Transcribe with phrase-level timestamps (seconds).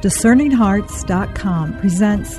[0.00, 2.38] DiscerningHearts.com presents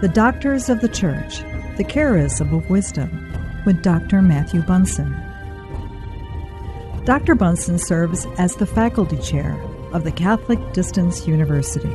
[0.00, 1.40] The Doctors of the Church,
[1.76, 3.10] The Charism of Wisdom
[3.66, 4.22] with Dr.
[4.22, 5.14] Matthew Bunson.
[7.04, 7.34] Dr.
[7.34, 9.52] Bunson serves as the faculty chair
[9.92, 11.94] of the Catholic Distance University.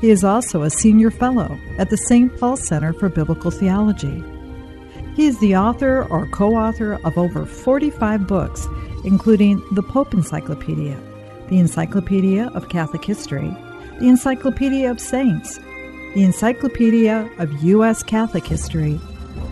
[0.00, 2.38] He is also a senior fellow at the St.
[2.38, 4.22] Paul Center for Biblical Theology.
[5.16, 8.68] He is the author or co author of over 45 books,
[9.02, 10.96] including the Pope Encyclopedia,
[11.48, 13.56] the Encyclopedia of Catholic History,
[13.98, 15.58] the Encyclopedia of Saints,
[16.14, 18.02] the Encyclopedia of U.S.
[18.02, 19.00] Catholic History,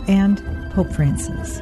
[0.08, 1.60] and Pope Francis.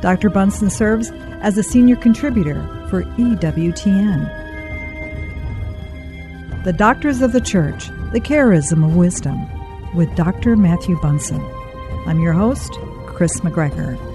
[0.00, 0.30] Dr.
[0.30, 4.34] Bunson serves as a senior contributor for EWTN.
[6.64, 9.46] The Doctors of the Church, The Charism of Wisdom,
[9.94, 10.56] with Dr.
[10.56, 11.40] Matthew Bunson.
[12.06, 12.72] I'm your host,
[13.06, 14.07] Chris McGregor.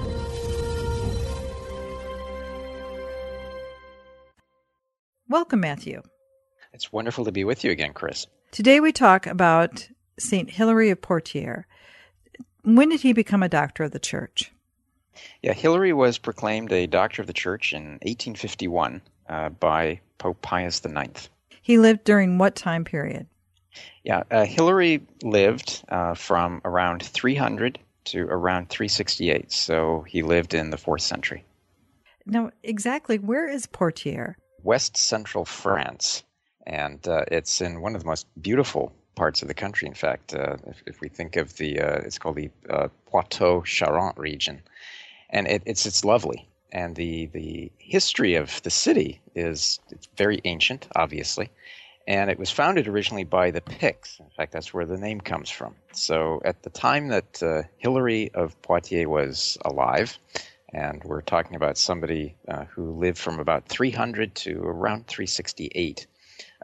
[5.33, 6.03] Welcome, Matthew.
[6.73, 8.27] It's wonderful to be with you again, Chris.
[8.51, 9.89] Today we talk about
[10.19, 10.47] St.
[10.47, 11.65] Hilary of Poitiers.
[12.61, 14.51] When did he become a doctor of the church?
[15.41, 20.85] Yeah, Hilary was proclaimed a doctor of the church in 1851 uh, by Pope Pius
[20.85, 21.29] IX.
[21.63, 23.25] He lived during what time period?
[24.03, 30.69] Yeah, uh, Hilary lived uh, from around 300 to around 368, so he lived in
[30.69, 31.43] the fourth century.
[32.27, 34.35] Now, exactly where is Poitiers?
[34.63, 36.23] West central France,
[36.65, 39.87] and uh, it's in one of the most beautiful parts of the country.
[39.87, 44.17] In fact, uh, if, if, we think of the, uh, it's called the uh, Poitou-Charentes
[44.17, 44.61] region,
[45.29, 46.47] and it, it's it's lovely.
[46.71, 51.49] And the the history of the city is it's very ancient, obviously,
[52.07, 54.19] and it was founded originally by the Picts.
[54.19, 55.75] In fact, that's where the name comes from.
[55.91, 60.17] So at the time that uh, Hilary of Poitiers was alive,
[60.73, 66.07] and we're talking about somebody uh, who lived from about 300 to around 368.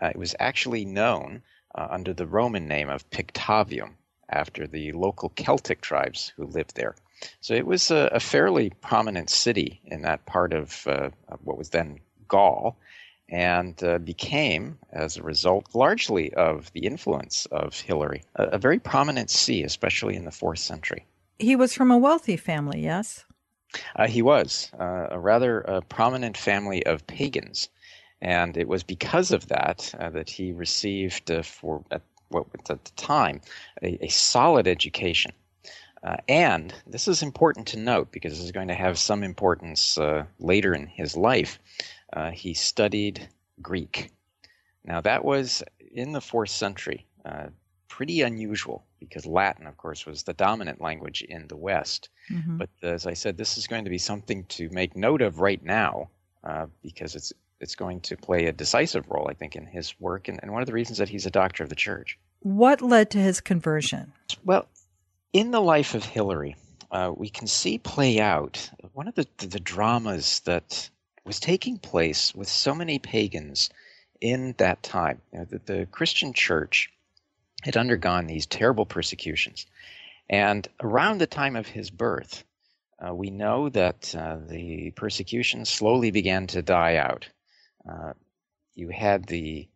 [0.01, 1.41] Uh, it was actually known
[1.75, 3.93] uh, under the Roman name of Pictavium,
[4.29, 6.95] after the local Celtic tribes who lived there.
[7.41, 11.09] So it was a, a fairly prominent city in that part of, uh,
[11.43, 12.77] what was then Gaul,
[13.27, 18.79] and uh, became, as a result, largely of the influence of Hilary, a, a very
[18.79, 21.05] prominent see, especially in the fourth century.
[21.37, 23.25] He was from a wealthy family, yes?
[23.95, 27.69] Uh, he was uh, a rather uh, prominent family of pagans,
[28.21, 32.83] and it was because of that uh, that he received, uh, for at what at
[32.83, 33.41] the time,
[33.83, 35.31] a, a solid education.
[36.29, 39.99] And this is important to note because this is going to have some importance
[40.39, 41.59] later in his life.
[42.31, 43.27] he studied
[43.61, 44.09] Greek.
[44.85, 47.05] Now, that was in the fourth century
[47.89, 52.09] pretty unusual because Latin, of course, was the dominant language in the West.
[52.31, 52.57] Mm-hmm.
[52.57, 55.63] But as I said, this is going to be something to make note of right
[55.63, 56.09] now
[56.43, 60.27] uh, because it's it's going to play a decisive role, I think, in his work,
[60.29, 62.17] and, and one of the reasons that he's a doctor of the church.
[62.39, 64.13] What led to his conversion?
[64.45, 64.65] Well,
[65.33, 66.55] in the life of Hilary,
[66.91, 70.89] uh, we can see play out one of the, the, the dramas that
[71.25, 73.69] was taking place with so many pagans
[74.21, 75.21] in that time.
[75.33, 76.89] You know, the, the Christian church
[77.61, 79.65] had undergone these terrible persecutions.
[80.29, 82.43] And around the time of his birth,
[82.99, 87.27] uh, we know that uh, the persecution slowly began to die out.
[87.89, 88.13] Uh,
[88.75, 89.67] you had the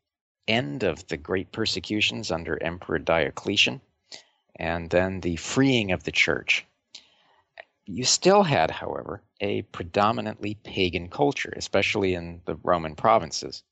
[0.47, 3.81] end of the great persecutions under Emperor Diocletian,
[4.57, 6.65] and then the freeing of the church.
[7.85, 13.63] You still had, however, a predominantly pagan culture, especially in the Roman provinces.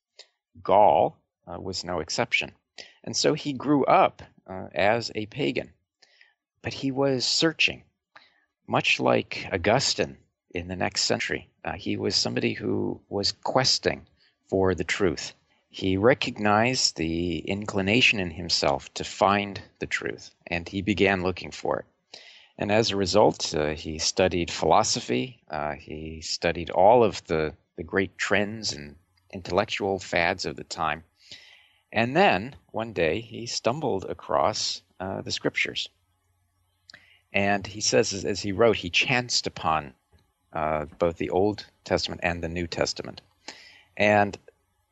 [0.64, 1.18] Gaul
[1.48, 2.52] uh, was no exception.
[3.04, 5.74] And so he grew up uh, as a pagan.
[6.62, 7.84] But he was searching,
[8.68, 10.18] much like Augustine
[10.52, 11.50] in the next century.
[11.64, 14.06] Uh, he was somebody who was questing
[14.48, 15.34] for the truth.
[15.70, 21.80] He recognized the inclination in himself to find the truth, and he began looking for
[21.80, 21.86] it.
[22.58, 25.42] And as a result, uh, he studied philosophy.
[25.50, 28.98] Uh, he studied all of the, the great trends and
[29.34, 31.04] intellectual fads of the time.
[31.94, 35.90] And then one day he stumbled across uh, the scriptures.
[37.34, 39.94] And he says, as, as he wrote, he chanced upon
[40.54, 43.22] uh, both the Old Testament and the New Testament.
[43.98, 44.38] And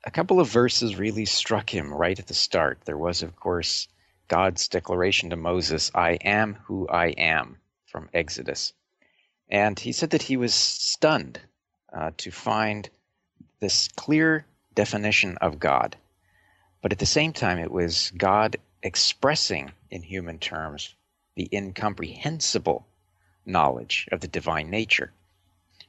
[0.03, 2.79] a couple of verses really struck him right at the start.
[2.85, 3.87] There was, of course,
[4.27, 8.73] God's declaration to Moses, I am who I am, from Exodus.
[9.49, 11.39] And he said that he was stunned
[11.91, 12.89] uh, to find
[13.59, 14.45] this clear
[14.75, 15.97] definition of God
[16.81, 20.95] but at the same time, it was God expressing in human terms
[21.35, 22.85] the incomprehensible
[23.45, 25.11] knowledge of the divine nature,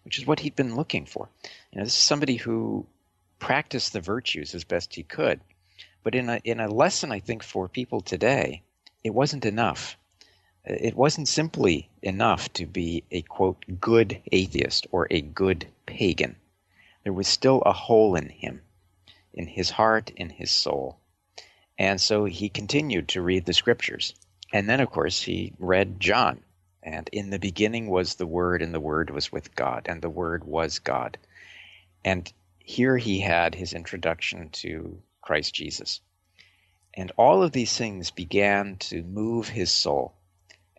[0.04, 1.28] which is what he'd been looking for.
[1.72, 2.87] You know, this is somebody who
[3.38, 5.40] practiced the virtues as best he could,
[6.02, 8.62] But in a, in a lesson, I think, for people today,
[9.04, 9.96] it wasn't enough.
[10.64, 16.37] It wasn't simply enough to be a, quote, good atheist or a good pagan.
[17.04, 18.62] There was still a hole in him,
[19.32, 20.98] in his heart, in his soul.
[21.78, 24.14] And so he continued to read the scriptures.
[24.52, 26.42] And then, of course, he read John.
[26.82, 30.10] And in the beginning was the Word, and the Word was with God, and the
[30.10, 31.18] Word was God.
[32.04, 36.00] And here he had his introduction to Christ Jesus.
[36.94, 40.14] And all of these things began to move his soul.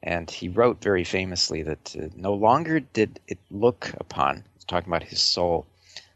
[0.03, 5.03] And he wrote very famously that uh, no longer did it look upon, talking about
[5.03, 5.67] his soul,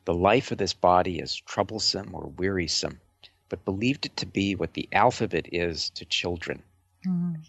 [0.06, 3.02] the life of this body is troublesome or wearisome,
[3.50, 6.62] but believed it to be what the alphabet is to children.
[7.06, 7.42] Mm-hmm.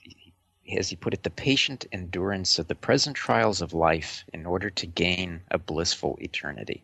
[0.77, 4.71] As he put it, the patient endurance of the present trials of life in order
[4.71, 6.83] to gain a blissful eternity.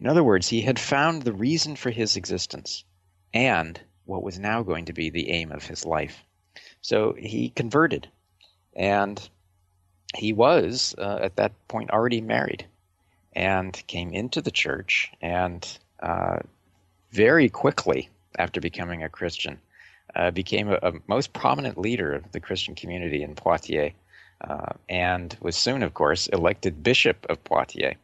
[0.00, 2.84] In other words, he had found the reason for his existence
[3.32, 6.24] and what was now going to be the aim of his life.
[6.80, 8.08] So he converted,
[8.74, 9.28] and
[10.16, 12.66] he was, uh, at that point, already married
[13.38, 16.38] and came into the church and uh,
[17.12, 19.60] very quickly after becoming a Christian,
[20.16, 23.92] uh, became a, a, most prominent leader of the Christian community in Poitiers,
[24.40, 27.94] uh, and was soon, of course, elected Bishop of Poitiers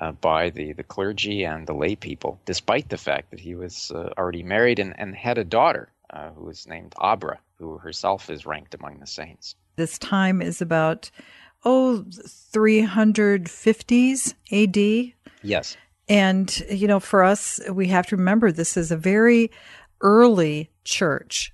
[0.00, 3.92] uh, by the, the clergy and the lay people, despite the fact that he was
[3.94, 8.28] uh, already married and, and had a daughter uh, who was named Abra, who herself
[8.30, 9.54] is ranked among the saints.
[9.76, 11.10] This time is about,
[11.64, 15.12] oh, 350s AD.
[15.42, 15.76] Yes.
[16.08, 19.50] And, you know, for us, we have to remember this is a very
[20.00, 21.52] early church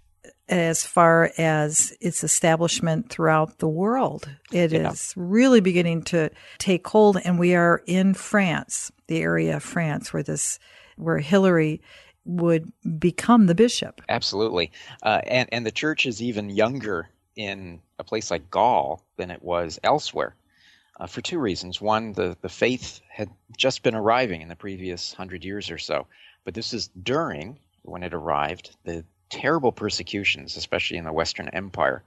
[0.48, 4.28] as far as its establishment throughout the world.
[4.50, 4.90] It yeah.
[4.90, 10.12] is really beginning to take hold, and we are in France, the area of France
[10.12, 10.58] where this,
[10.96, 11.82] where Hilary
[12.24, 14.00] would become the bishop.
[14.08, 14.72] Absolutely,
[15.02, 17.08] uh, and and the church is even younger
[17.38, 20.34] in a place like Gaul than it was elsewhere
[20.98, 21.80] uh, for two reasons.
[21.80, 26.06] One, the, the faith had just been arriving in the previous hundred years or so,
[26.44, 32.02] but this is during, when it arrived, the terrible persecutions, especially in the Western Empire,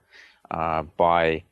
[0.51, 1.43] uh, by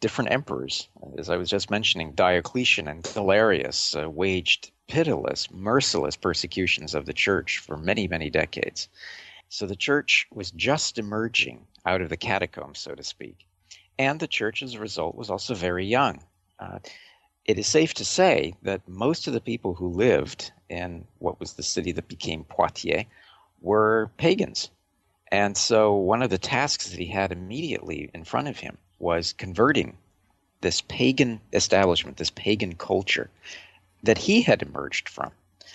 [0.00, 0.88] different emperors.
[1.16, 7.12] As I was just mentioning, Diocletian and Galerius uh, waged pitiless, merciless persecutions of the
[7.12, 8.88] church for many, many decades.
[9.52, 13.46] So the church was just emerging out of the catacombs, so to speak.
[13.98, 16.24] And the church, as a result, was also very young.
[16.58, 16.78] Uh,
[17.44, 21.52] it is safe to say that most of the people who lived in what was
[21.52, 23.04] the city that became Poitiers
[23.60, 24.70] were pagans.
[25.30, 29.34] And so one of the tasks that he had immediately in front of him was
[29.34, 29.98] converting
[30.62, 33.28] this pagan establishment, this pagan culture
[34.02, 35.30] that he had emerged from.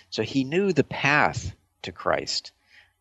[0.09, 1.53] So he knew the path
[1.83, 2.53] to Christ.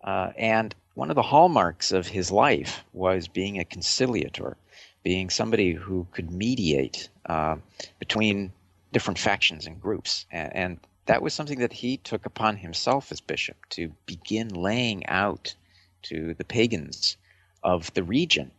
[0.07, 4.57] Uh, and one of the hallmarks of his life was being a conciliator,
[5.03, 7.57] being somebody who could mediate uh,
[7.99, 8.53] between
[8.93, 10.25] different factions and groups.
[10.31, 15.07] And, and, that was something that he took upon himself as bishop to begin laying
[15.07, 15.55] out
[16.03, 17.17] to the pagans
[17.63, 18.51] of the region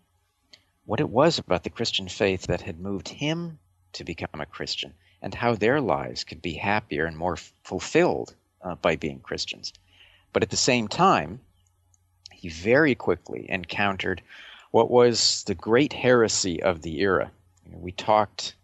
[0.88, 3.60] what it was about the Christian faith that had moved him
[3.92, 8.76] to become a Christian and how their lives could be happier and more fulfilled uh,
[8.76, 9.74] by being Christians.
[10.32, 11.42] But at the same time,
[12.38, 14.22] he very quickly encountered
[14.72, 17.32] what was the great heresy of the era.
[17.66, 18.56] You know, we talked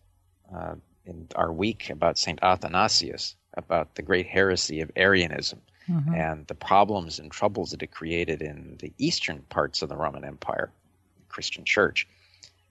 [0.56, 0.76] uh,
[1.06, 2.40] in our week about St.
[2.44, 6.14] Athanasius, about the great heresy of Arianism mm-hmm.
[6.14, 10.24] and the problems and troubles that it created in the eastern parts of the Roman
[10.24, 10.72] Empire,
[11.18, 12.08] the Christian Church.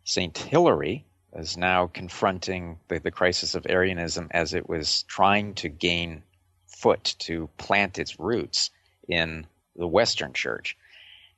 [0.04, 0.36] St.
[0.36, 1.04] Hilary
[1.34, 6.22] is now confronting the, the crisis of Arianism as it was trying to gain
[6.66, 8.70] foot to plant its roots
[9.08, 10.76] in the Western Church.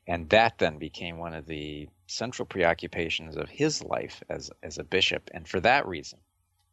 [0.06, 4.84] And that then became one of the central preoccupations of his life as, as a
[4.84, 5.30] bishop.
[5.32, 6.18] And for that reason,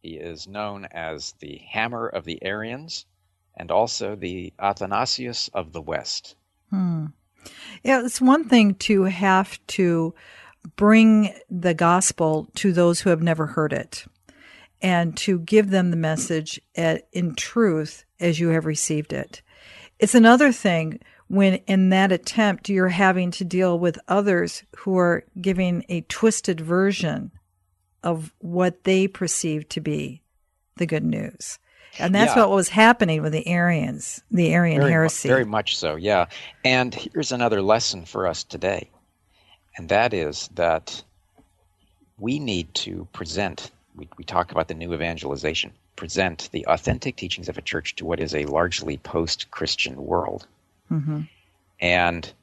[0.02, 3.06] he is known as the Hammer of the Arians
[3.56, 6.36] and also the Athanasius of the West.
[6.70, 7.08] Hmm.
[7.84, 10.14] Yeah, it's one thing to have to
[10.76, 14.06] bring the gospel to those who have never heard it
[14.82, 19.42] and to give them the message at, in truth as you have received it.
[20.00, 21.00] It's another thing
[21.32, 26.60] when in that attempt you're having to deal with others who are giving a twisted
[26.60, 27.32] version
[28.04, 30.22] of what they perceive to be
[30.76, 31.58] the good news.
[32.00, 32.42] And that's yeah.
[32.42, 35.30] what was happening with the Arians, the Arian very heresy.
[35.30, 36.26] Mu- very much so, yeah.
[36.66, 38.90] And here's another lesson for us today,
[39.78, 41.02] and that is that
[42.18, 47.48] we need to present, we, we talk about the new evangelization, present the authentic teachings
[47.48, 50.46] of a church to what is a largely post Christian world.
[50.92, 51.22] Mm-hmm.
[51.80, 52.34] And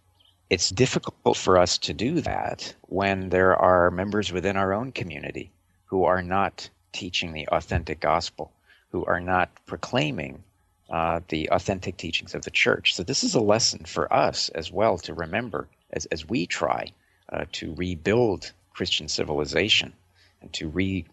[0.50, 5.50] it's difficult for us to do that when there are members within our own community
[5.86, 8.50] who are not teaching the authentic gospel,
[8.90, 10.42] who are not proclaiming
[10.90, 12.94] uh, the authentic teachings of the church.
[12.94, 16.92] So, this is a lesson for us as well to remember as, as we try
[17.30, 19.92] uh, to rebuild Christian civilization
[20.40, 21.04] and to re,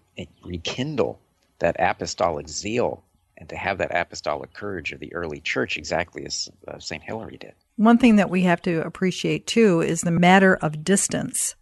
[0.44, 1.20] rekindle
[1.60, 3.04] that apostolic zeal
[3.38, 7.04] and to have that apostolic courage of the early church exactly as uh, St.
[7.04, 7.54] Hilary did.
[7.76, 11.56] One thing that we have to appreciate too is the matter of distance.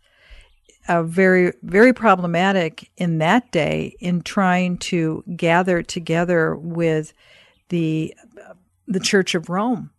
[0.87, 7.13] Uh, very, very problematic in that day in trying to gather together with
[7.69, 8.13] the
[8.85, 9.91] the Church of Rome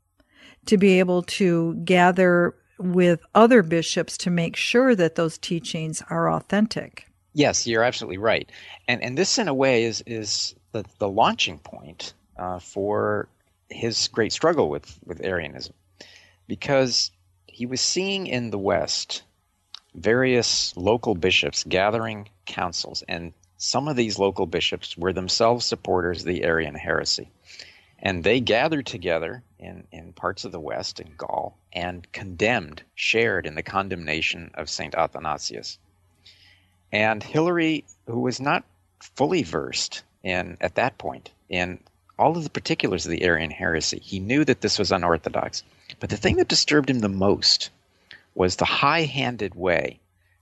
[0.67, 6.31] to be able to gather with other bishops to make sure that those teachings are
[6.31, 7.07] authentic.
[7.33, 8.51] Yes, you're absolutely right,
[8.87, 13.29] and and this in a way is is the the launching point uh, for
[13.71, 15.73] his great struggle with with Arianism
[16.47, 17.11] because
[17.47, 19.23] he was seeing in the West
[19.95, 26.27] various local bishops gathering councils, and some of these local bishops were themselves supporters of
[26.27, 27.31] the Arian heresy.
[28.01, 33.47] And they gathered together in, in parts of the West, in Gaul, and condemned, shared
[33.47, 34.95] in the condemnation of St.
[34.95, 35.79] Athanasius.
[36.93, 38.65] And Hilary, who was not
[39.01, 41.79] fully versed in, at that point, in
[42.19, 45.63] all of the particulars of the Arian heresy, he knew that this was unorthodox.
[46.01, 47.71] But the thing that disturbed him the most
[48.35, 50.01] was the high handed way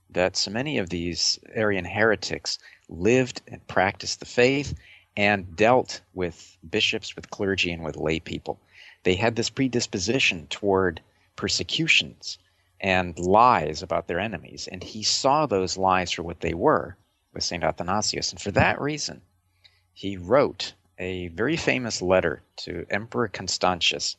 [0.09, 4.73] that so many of these Arian heretics lived and practiced the faith
[5.17, 8.59] and dealt with bishops, with clergy, and with lay people.
[9.03, 11.01] They had this predisposition toward
[11.35, 12.37] persecutions
[12.79, 16.95] and lies about their enemies, and he saw those lies for what they were
[17.33, 17.63] with St.
[17.63, 18.31] Athanasius.
[18.31, 19.21] And for that reason,
[19.93, 24.15] he wrote a very famous letter to Emperor Constantius,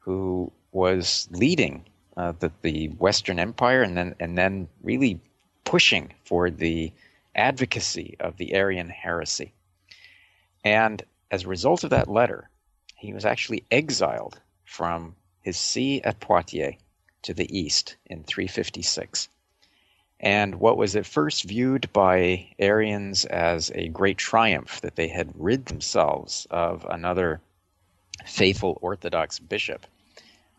[0.00, 1.84] who was leading
[2.16, 5.20] uh, the, the Western Empire and then and then really
[5.64, 6.92] pushing for the
[7.34, 9.52] advocacy of the Arian heresy.
[10.64, 12.50] And as a result of that letter,
[12.96, 16.76] he was actually exiled from his see at Poitiers
[17.22, 19.29] to the east in 356.
[20.20, 25.32] And what was at first viewed by Arians as a great triumph that they had
[25.34, 27.40] rid themselves of another
[28.26, 29.86] faithful Orthodox bishop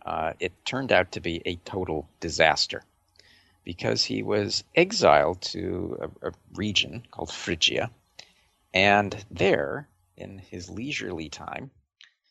[0.06, 2.84] uh, it turned out to be a total disaster
[3.64, 7.92] because he was exiled to a, a region called Phrygia,
[8.74, 9.88] and there,
[10.18, 11.70] in his leisurely time,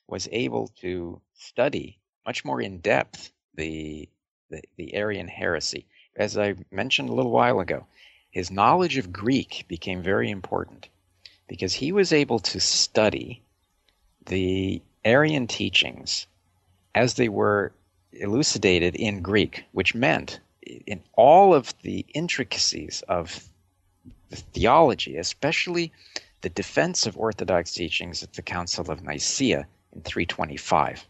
[0.08, 4.08] was able to study much more in depth the,
[4.48, 5.86] the, the Arian heresy.
[6.16, 7.86] As I mentioned a little while ago,
[8.30, 10.88] his knowledge of Greek became very important
[11.48, 13.42] because he was able to study
[14.26, 16.26] the Arian teachings
[16.94, 17.72] as they were
[18.12, 23.48] elucidated in Greek, which meant in all of the intricacies of
[24.28, 25.92] the theology, especially
[26.42, 31.06] the defense of Orthodox teachings at the Council of Nicaea in 325.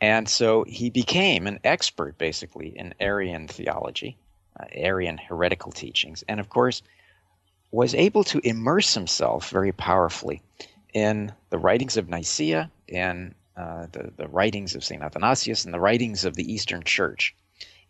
[0.00, 4.16] And so he became an expert, basically, in Arian theology,
[4.58, 6.82] uh, Arian heretical teachings, and of course,
[7.70, 10.42] was able to immerse himself very powerfully
[10.94, 15.02] in the writings of Nicaea, in uh, the, the writings of St.
[15.02, 17.34] Athanasius and the writings of the Eastern Church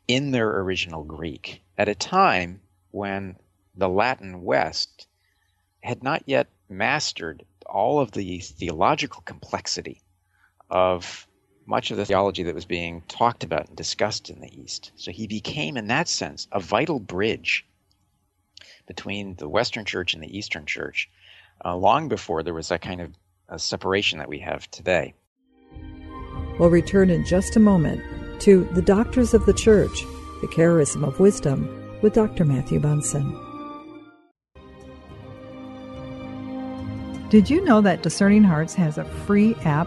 [0.09, 3.37] in their original Greek at a time when
[3.76, 5.07] the Latin West
[5.81, 10.02] had not yet mastered all of the theological complexity
[10.69, 11.26] of
[11.71, 14.91] much of the theology that was being talked about and discussed in the East.
[14.97, 17.65] So he became, in that sense, a vital bridge
[18.89, 21.09] between the Western Church and the Eastern Church,
[21.65, 23.15] uh, long before there was that kind of
[23.49, 25.15] uh, separation that we have today.
[26.59, 28.03] We'll return in just a moment
[28.43, 30.03] to The Doctors of the Church,
[30.41, 32.45] the Charism of Wisdom, with Dr.
[32.45, 33.31] Matthew Bunson.
[37.29, 39.87] Did you know that Discerning Hearts has a free app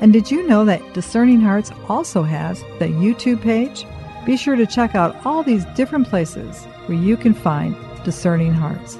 [0.00, 3.84] And did you know that Discerning Hearts also has the YouTube page?
[4.24, 7.74] Be sure to check out all these different places where you can find
[8.04, 8.96] Discerning Hearts.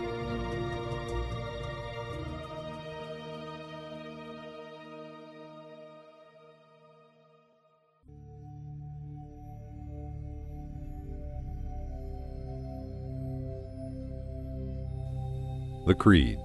[15.87, 16.39] The Creed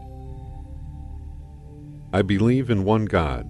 [2.14, 3.50] I believe in one God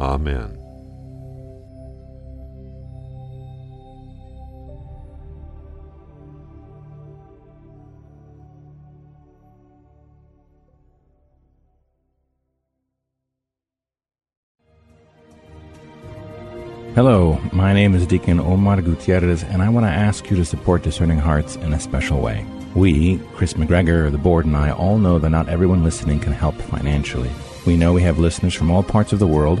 [0.00, 0.58] Amen.
[16.94, 20.82] Hello, my name is Deacon Omar Gutierrez, and I want to ask you to support
[20.82, 22.46] Discerning Hearts in a special way.
[22.74, 26.54] We, Chris McGregor, the board, and I all know that not everyone listening can help
[26.54, 27.30] financially.
[27.66, 29.60] We know we have listeners from all parts of the world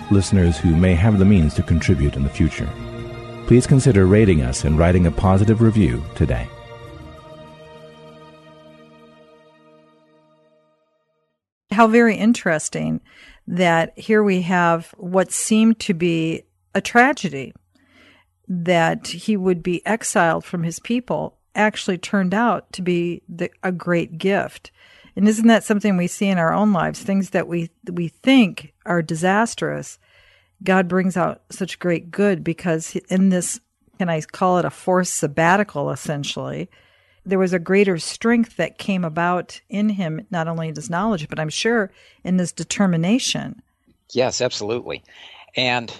[0.11, 2.69] listeners who may have the means to contribute in the future.
[3.47, 6.47] Please consider rating us and writing a positive review today.
[11.71, 13.01] How very interesting
[13.47, 16.43] that here we have what seemed to be
[16.75, 17.53] a tragedy
[18.47, 23.71] that he would be exiled from his people actually turned out to be the, a
[23.71, 24.71] great gift.
[25.15, 27.01] And isn't that something we see in our own lives?
[27.01, 29.99] Things that we we think are disastrous,
[30.63, 33.59] God brings out such great good because in this,
[33.97, 36.69] can I call it a forced sabbatical essentially?
[37.25, 41.29] There was a greater strength that came about in him, not only in his knowledge,
[41.29, 41.91] but I'm sure
[42.23, 43.61] in his determination.
[44.11, 45.03] Yes, absolutely.
[45.55, 45.93] And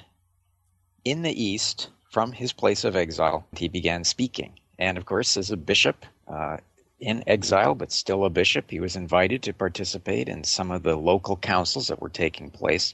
[1.05, 4.53] in the East, from his place of exile, he began speaking.
[4.79, 6.57] And of course, as a bishop, uh,
[7.01, 8.69] in exile, but still a bishop.
[8.69, 12.93] He was invited to participate in some of the local councils that were taking place.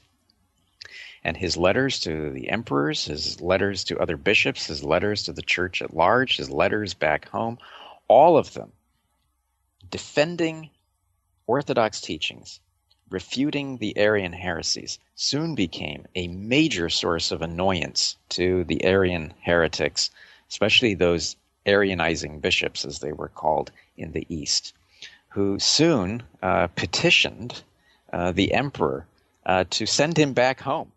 [1.22, 5.42] And his letters to the emperors, his letters to other bishops, his letters to the
[5.42, 7.58] church at large, his letters back home,
[8.08, 8.72] all of them
[9.90, 10.70] defending
[11.46, 12.60] Orthodox teachings,
[13.10, 20.10] refuting the Arian heresies, soon became a major source of annoyance to the Arian heretics,
[20.50, 21.36] especially those
[21.68, 24.72] Arianizing bishops, as they were called in the East,
[25.28, 27.62] who soon uh, petitioned
[28.12, 29.06] uh, the emperor
[29.44, 30.90] uh, to send him back home.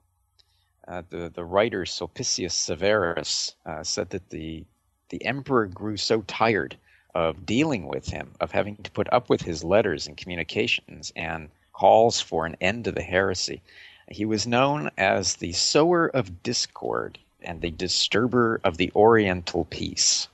[0.87, 4.65] Uh, the, the writer Sulpicius Severus uh, said that the,
[5.09, 6.75] the emperor grew so tired
[7.13, 11.49] of dealing with him, of having to put up with his letters and communications and
[11.73, 13.61] calls for an end to the heresy.
[14.09, 20.27] He was known as the sower of discord and the disturber of the Oriental peace.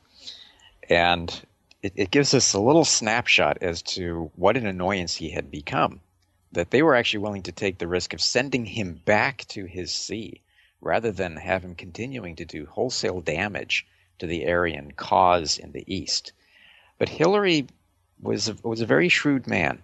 [0.90, 1.46] And
[1.84, 6.00] it, it gives us a little snapshot as to what an annoyance he had become.
[6.54, 9.92] That they were actually willing to take the risk of sending him back to his
[9.92, 10.42] see
[10.80, 13.86] rather than have him continuing to do wholesale damage
[14.20, 16.32] to the Arian cause in the East.
[16.98, 17.68] But Hilary
[18.22, 19.84] was a, was a very shrewd man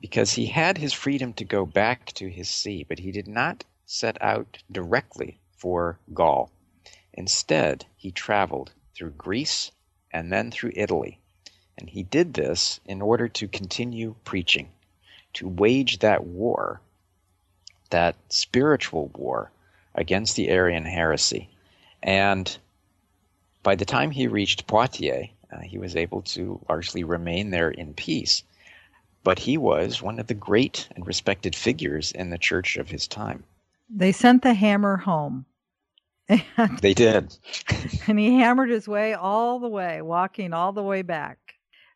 [0.00, 3.64] because he had his freedom to go back to his see, but he did not
[3.86, 6.50] set out directly for Gaul.
[7.12, 9.72] Instead, he traveled through Greece
[10.12, 11.18] and then through Italy.
[11.78, 14.68] And he did this in order to continue preaching,
[15.34, 16.80] to wage that war
[17.90, 19.50] that spiritual war
[19.94, 21.48] against the Arian heresy.
[22.02, 22.56] And
[23.62, 27.92] by the time he reached Poitiers, uh, he was able to largely remain there in
[27.94, 28.42] peace.
[29.22, 33.06] But he was one of the great and respected figures in the church of his
[33.06, 33.44] time.
[33.90, 35.44] They sent the hammer home.
[36.80, 37.36] They did.
[38.06, 41.38] and he hammered his way all the way, walking all the way back.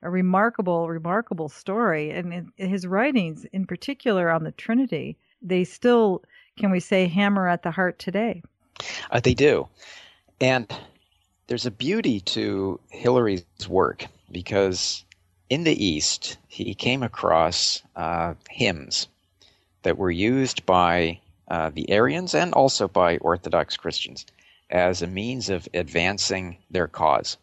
[0.03, 2.11] A remarkable, remarkable story.
[2.11, 6.23] And his writings, in particular on the Trinity, they still,
[6.59, 8.43] can we say, hammer at the heart today?
[9.11, 9.69] Uh, they do.
[10.41, 10.71] And
[11.47, 15.05] there's a beauty to Hilary's work because
[15.49, 19.09] in the East, he came across uh, hymns
[19.83, 24.27] that were used by uh, the Arians and also by Orthodox Christians
[24.71, 27.37] as a means of advancing their cause.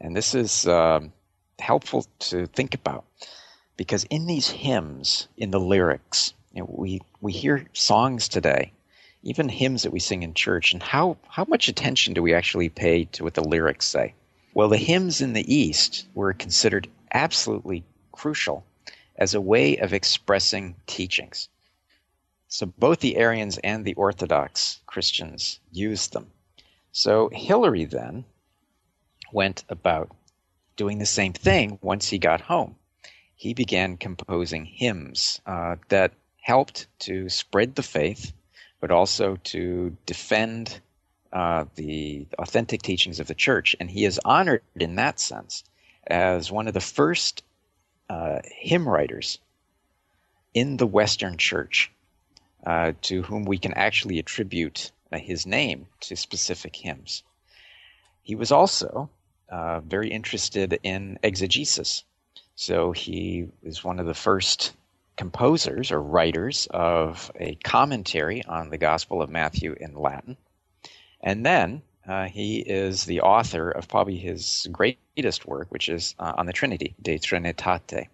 [0.00, 1.00] And this is uh,
[1.58, 3.04] helpful to think about
[3.76, 8.72] because in these hymns, in the lyrics, you know, we, we hear songs today,
[9.22, 12.68] even hymns that we sing in church, and how, how much attention do we actually
[12.68, 14.14] pay to what the lyrics say?
[14.52, 18.64] Well, the hymns in the East were considered absolutely crucial
[19.16, 21.48] as a way of expressing teachings.
[22.52, 26.32] So both the Arians and the Orthodox Christians used them.
[26.90, 28.24] So Hilary then
[29.32, 30.10] went about
[30.74, 32.74] doing the same thing once he got home.
[33.36, 38.32] He began composing hymns uh, that helped to spread the faith,
[38.80, 40.80] but also to defend
[41.32, 43.76] uh, the authentic teachings of the church.
[43.78, 45.62] And he is honored in that sense
[46.04, 47.44] as one of the first
[48.08, 49.38] uh, hymn writers
[50.52, 51.92] in the Western Church
[52.66, 57.22] uh, to whom we can actually attribute uh, his name to specific hymns.
[58.22, 59.10] He was also
[59.48, 62.04] uh, very interested in exegesis.
[62.54, 64.72] So he was one of the first
[65.16, 70.36] composers or writers of a commentary on the Gospel of Matthew in Latin.
[71.20, 76.32] And then uh, he is the author of probably his greatest work, which is uh,
[76.36, 78.08] on the Trinity, De Trinitate.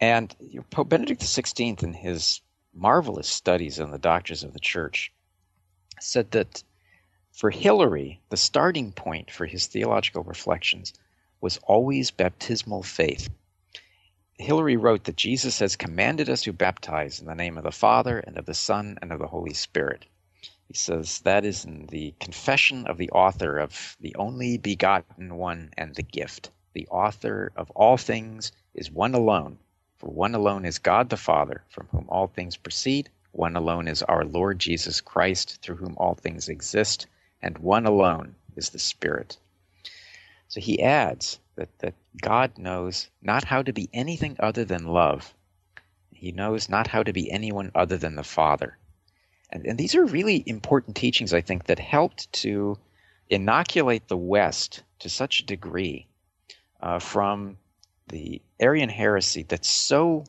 [0.00, 0.34] And
[0.70, 2.40] Pope Benedict XVI, in his
[2.74, 5.12] marvelous studies on the doctrines of the church,
[6.00, 6.62] said that
[7.32, 10.92] for Hilary, the starting point for his theological reflections
[11.40, 13.28] was always baptismal faith.
[14.38, 18.18] Hilary wrote that Jesus has commanded us to baptize in the name of the Father
[18.18, 20.04] and of the Son and of the Holy Spirit.
[20.68, 25.70] He says that is in the confession of the author of the only begotten one
[25.76, 26.50] and the gift.
[26.72, 29.58] The author of all things is one alone,
[30.02, 33.08] for one alone is God the Father, from whom all things proceed.
[33.30, 37.06] One alone is our Lord Jesus Christ, through whom all things exist.
[37.40, 39.38] And one alone is the Spirit.
[40.48, 45.32] So he adds that, that God knows not how to be anything other than love.
[46.10, 48.76] He knows not how to be anyone other than the Father.
[49.50, 52.76] And, and these are really important teachings, I think, that helped to
[53.30, 56.08] inoculate the West to such a degree
[56.80, 57.56] uh, from
[58.08, 60.24] the Arian heresy that's so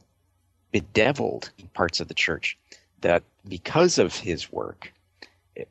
[0.71, 2.57] bedeviled parts of the church
[3.01, 4.91] that because of his work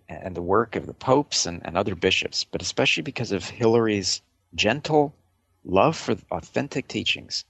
[0.08, 4.22] and the work of the popes and, and other bishops, but especially because of Hilary's
[4.54, 5.12] gentle
[5.64, 7.44] love for authentic teachings,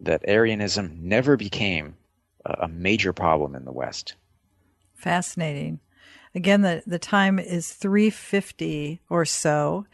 [0.00, 1.96] that Arianism never became
[2.44, 4.14] a, a major problem in the West.
[4.94, 5.80] Fascinating.
[6.34, 9.86] Again, the, the time is 350 or so,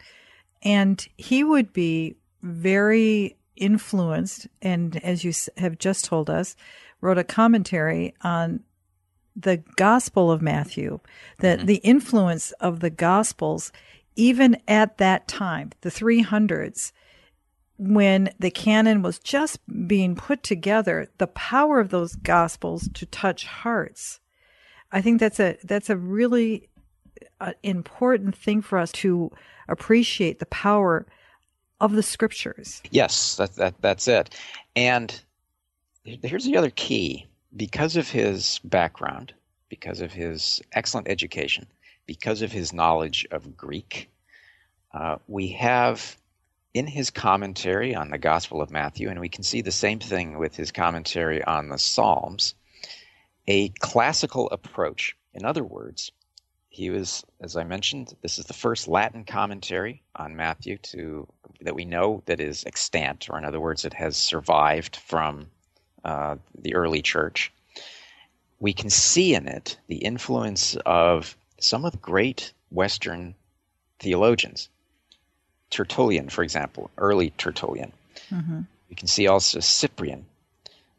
[0.61, 6.55] and he would be very influenced, and as you have just told us,
[7.01, 8.61] wrote a commentary on
[9.35, 10.99] the Gospel of Matthew,
[11.39, 11.67] that mm-hmm.
[11.67, 13.71] the influence of the Gospels,
[14.15, 16.91] even at that time, the 300s,
[17.77, 23.45] when the canon was just being put together, the power of those Gospels to touch
[23.45, 24.19] hearts.
[24.91, 26.69] I think that's a that's a really
[27.39, 29.31] uh, important thing for us to
[29.67, 31.05] appreciate the power
[31.79, 32.81] of the scriptures.
[32.91, 34.35] Yes, that, that that's it.
[34.75, 35.19] And
[36.03, 39.33] here's the other key: because of his background,
[39.69, 41.67] because of his excellent education,
[42.05, 44.09] because of his knowledge of Greek,
[44.93, 46.17] uh, we have
[46.73, 50.37] in his commentary on the Gospel of Matthew, and we can see the same thing
[50.37, 52.53] with his commentary on the Psalms,
[53.47, 55.15] a classical approach.
[55.33, 56.11] In other words,
[56.77, 61.27] he was, as I mentioned, this is the first Latin commentary on Matthew to
[61.61, 65.47] that we know that is extant, or in other words, it has survived from
[66.05, 67.51] uh, the early church.
[68.59, 73.33] We can see in it the influence of some of the great Western
[73.99, 74.69] theologians.
[75.71, 77.91] Tertullian, for example, early Tertullian.
[78.29, 78.61] Mm-hmm.
[78.89, 80.27] We can see also Cyprian.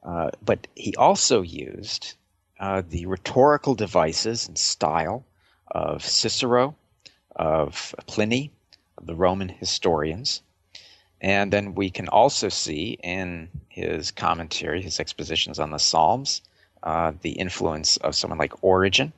[0.02, 2.14] Uh, but he also used
[2.58, 5.24] uh, the rhetorical devices and style
[5.70, 6.74] of Cicero,
[7.36, 8.50] of Pliny,
[8.96, 10.42] of the Roman historians.
[11.20, 16.42] And then we can also see in his commentary, his expositions on the Psalms,
[16.82, 19.12] uh, the influence of someone like Origen.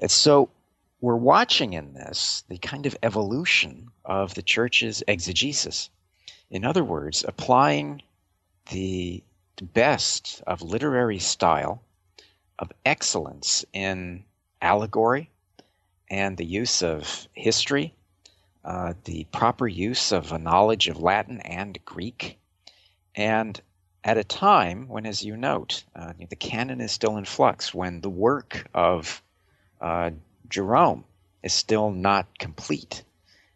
[0.00, 0.48] And so
[1.00, 5.90] we're watching in this the kind of evolution of the church's exegesis.
[6.50, 8.02] In other words, applying
[8.70, 9.22] the
[9.60, 11.82] best of literary style,
[12.58, 14.24] of excellence in
[14.62, 15.28] allegory,
[16.08, 17.94] and the use of history,
[18.64, 22.38] uh, the proper use of a knowledge of Latin and Greek,
[23.14, 23.60] and
[24.04, 28.00] at a time when, as you note, uh, the canon is still in flux, when
[28.00, 29.22] the work of
[29.80, 30.10] uh,
[30.48, 31.04] Jerome
[31.42, 33.02] is still not complete,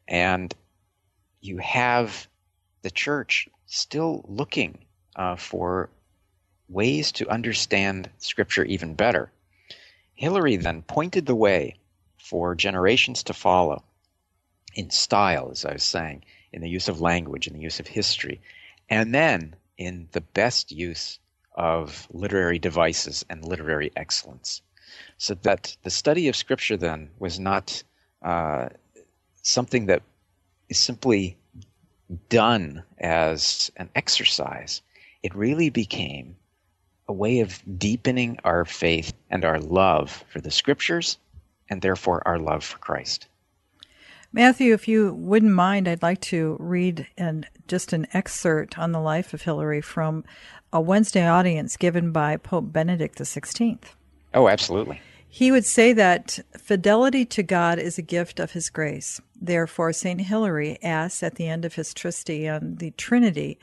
[0.09, 0.55] and
[1.41, 2.29] you have
[2.83, 4.79] the church still looking
[5.15, 5.89] uh, for
[6.69, 9.31] ways to understand Scripture even better.
[10.17, 11.77] Hilary then pointed the way
[12.19, 13.85] for generations to follow
[14.75, 17.87] in style, as I was saying, in the use of language, in the use of
[17.87, 18.41] history,
[18.89, 21.19] and then in the best use
[21.55, 24.63] of literary devices and literary excellence.
[25.19, 27.83] So that the study of Scripture then was not
[28.23, 28.69] uh,
[29.43, 30.03] something that
[30.69, 31.37] is simply
[32.29, 34.83] done as an exercise.
[35.23, 36.37] It really became
[37.09, 41.19] a way of deepening our faith and our love for the Scriptures
[41.69, 43.29] and therefore our love for Christ.
[44.33, 49.01] Matthew, if you wouldn't mind, I'd like to read and just an excerpt on the
[49.01, 50.25] life of Hilary from
[50.73, 53.79] a Wednesday audience given by Pope Benedict XVI.
[54.35, 55.01] Oh, absolutely.
[55.29, 59.21] He would say that fidelity to God is a gift of His grace.
[59.41, 60.21] Therefore, St.
[60.21, 63.59] Hilary asks at the end of his Treatise on the Trinity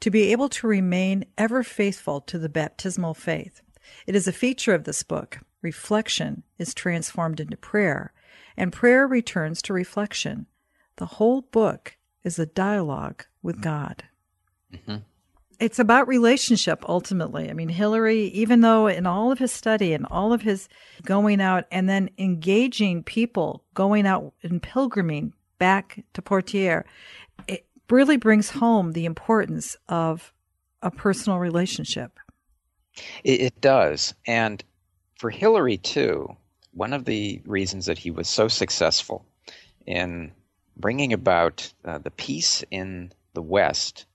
[0.00, 3.62] to be able to remain ever faithful to the baptismal faith.
[4.06, 5.40] It is a feature of this book.
[5.62, 8.12] Reflection is transformed into prayer,
[8.56, 10.46] and prayer returns to reflection.
[10.96, 14.04] The whole book is a dialogue with God.
[14.72, 14.96] Mm-hmm.
[15.58, 17.48] It's about relationship ultimately.
[17.48, 20.68] I mean, Hilary, even though in all of his study and all of his
[21.04, 27.25] going out and then engaging people, going out and pilgriming back to Poitiers, it
[27.90, 30.32] really brings home the importance of
[30.82, 32.18] a personal relationship.
[33.24, 34.14] It, it does.
[34.26, 34.62] And
[35.16, 36.36] for Hilary, too,
[36.72, 39.24] one of the reasons that he was so successful
[39.86, 40.32] in
[40.76, 44.06] bringing about uh, the peace in the West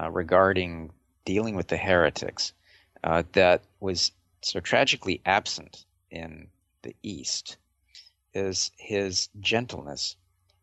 [0.00, 0.90] uh, regarding
[1.24, 2.52] dealing with the heretics
[3.04, 6.48] uh, that was so tragically absent in
[6.82, 7.58] the East
[8.34, 10.16] is his gentleness,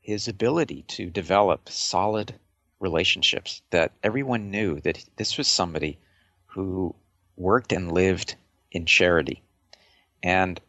[0.08, 2.34] his ability to develop solid
[2.80, 6.00] relationships that everyone knew that this was somebody
[6.46, 6.96] who
[7.36, 8.34] worked and lived
[8.72, 9.44] in charity.
[10.24, 10.62] And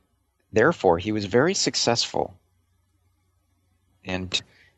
[0.53, 2.37] therefore, he was very successful
[4.03, 4.29] in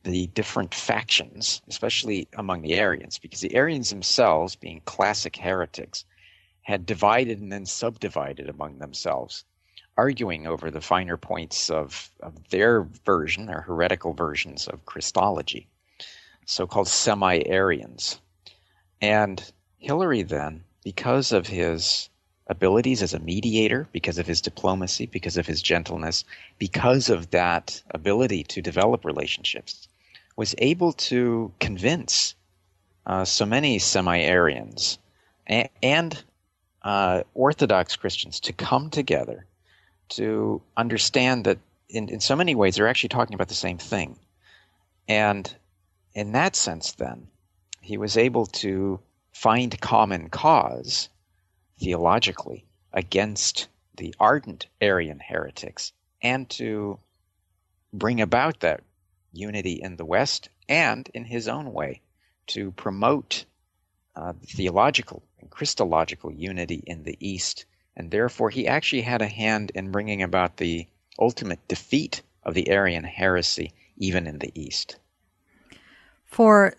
[0.02, 6.04] the different factions, especially among the Arians, because the Arians themselves, being classic heretics,
[6.60, 9.42] had divided and then subdivided among themselves,
[10.00, 15.66] arguing over the finer points of, of their version, their heretical versions of Christology,
[16.46, 18.18] so called semi Arians.
[19.02, 19.36] And
[19.78, 22.08] Hilary, then, because of his
[22.46, 26.24] abilities as a mediator, because of his diplomacy, because of his gentleness,
[26.58, 29.86] because of that ability to develop relationships,
[30.34, 32.34] was able to convince
[33.04, 34.98] uh, so many semi Arians
[35.46, 36.24] and, and
[36.82, 39.44] uh, Orthodox Christians to come together
[40.10, 44.18] to understand that in, in so many ways they're actually talking about the same thing.
[45.08, 45.52] And
[46.14, 47.28] in that sense, then,
[47.80, 49.00] he was able to
[49.32, 51.08] find common cause
[51.78, 55.92] theologically against the ardent Arian heretics
[56.22, 56.98] and to
[57.92, 58.82] bring about that
[59.32, 62.00] unity in the West and in his own way
[62.48, 63.44] to promote
[64.16, 67.64] uh, theological and Christological unity in the East.
[67.96, 70.86] And therefore, he actually had a hand in bringing about the
[71.18, 74.98] ultimate defeat of the Arian heresy, even in the East.
[76.24, 76.74] For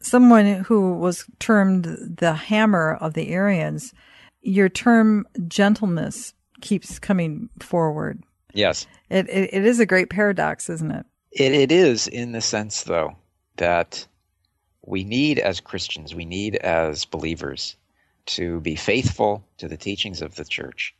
[0.00, 3.92] someone who was termed the hammer of the Arians,
[4.42, 8.22] your term gentleness keeps coming forward.
[8.52, 8.86] Yes.
[9.10, 11.06] It, it, it is a great paradox, isn't it?
[11.32, 13.16] It, it is in the sense, though,
[13.56, 14.06] that
[14.82, 17.76] we need as Christians, we need as believers
[18.26, 20.94] to be faithful to the teachings of the church,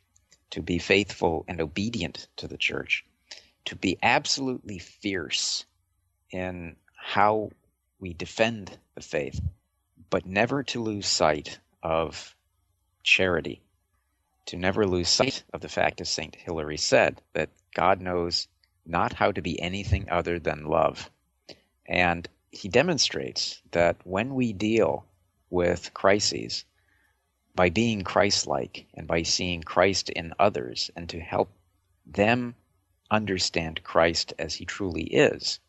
[0.51, 3.05] to be faithful and obedient to the church,
[3.65, 5.65] to be absolutely fierce
[6.31, 7.49] in how
[7.99, 9.39] we defend the faith,
[10.09, 12.35] but never to lose sight of
[13.03, 13.61] charity,
[14.45, 16.35] to never lose sight of the fact, as St.
[16.35, 18.47] Hilary said, that God knows
[18.85, 21.09] not how to be anything other than love.
[21.87, 25.05] And he demonstrates that when we deal
[25.49, 26.65] with crises,
[27.55, 31.49] by being Christ like and by seeing Christ in others and to help
[32.05, 32.55] them
[33.09, 35.59] understand Christ as he truly is,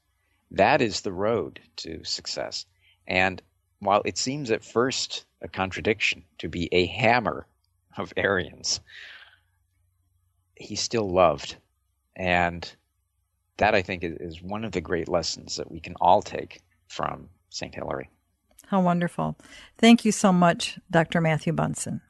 [0.51, 2.66] that is the road to success.
[3.07, 3.40] And
[3.79, 7.46] while it seems at first a contradiction to be a hammer
[7.96, 8.81] of Arians,
[10.57, 11.57] he still loved.
[12.16, 12.70] And
[13.59, 17.29] that, I think, is one of the great lessons that we can all take from
[17.51, 17.75] St.
[17.75, 18.09] Hilary.
[18.66, 19.37] How wonderful.
[19.79, 21.20] Thank you so much, Dr.
[21.20, 22.00] Matthew Bunson.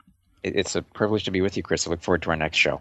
[0.43, 1.87] It's a privilege to be with you, Kris.
[1.87, 2.81] I look forward to our next show.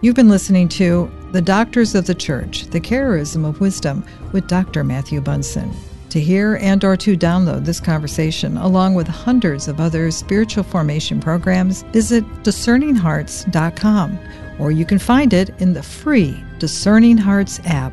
[0.00, 4.84] You've been listening to The Doctors of the Church, The Charism of Wisdom with Dr.
[4.84, 5.74] Matthew Bunson.
[6.10, 11.20] To hear and or to download this conversation along with hundreds of other spiritual formation
[11.20, 14.18] programs, visit discerninghearts.com
[14.58, 17.92] or you can find it in the free Discerning Hearts app.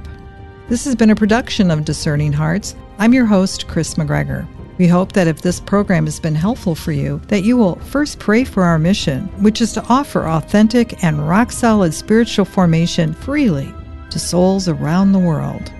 [0.68, 2.76] This has been a production of Discerning Hearts.
[2.98, 4.48] I'm your host, Kris McGregor.
[4.80, 8.18] We hope that if this program has been helpful for you, that you will first
[8.18, 13.72] pray for our mission, which is to offer authentic and rock solid spiritual formation freely
[14.10, 15.72] to souls around the world.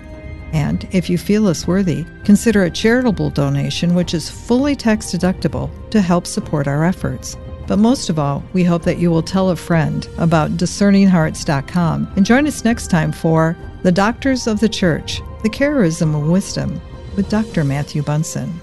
[0.52, 5.68] And if you feel us worthy, consider a charitable donation which is fully tax deductible
[5.90, 7.36] to help support our efforts.
[7.66, 12.26] But most of all, we hope that you will tell a friend about discerninghearts.com and
[12.26, 16.80] join us next time for The Doctors of the Church, the Charism of Wisdom
[17.16, 17.64] with Dr.
[17.64, 18.60] Matthew Bunson.